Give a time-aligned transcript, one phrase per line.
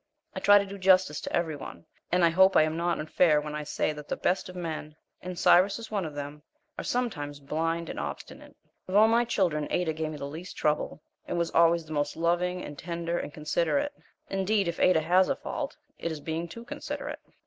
[0.33, 3.39] I try to do justice to every one, and I hope I am not unfair
[3.39, 6.41] when I say that the best of men, and Cyrus is one of them,
[6.79, 8.55] are sometimes blind and obstinate.
[8.87, 12.17] Of all my children, Ada gave me the least trouble, and was always the most
[12.17, 13.93] loving and tender and considerate.
[14.27, 17.19] Indeed, if Ada has a fault, it is being too considerate.